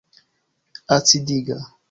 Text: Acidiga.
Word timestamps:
Acidiga. 0.95 1.57